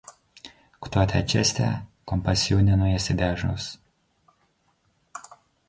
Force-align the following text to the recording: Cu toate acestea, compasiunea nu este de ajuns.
Cu 0.79 0.89
toate 0.89 1.17
acestea, 1.17 1.85
compasiunea 2.03 2.75
nu 2.75 2.87
este 2.87 3.13
de 3.13 3.23
ajuns. 3.23 3.81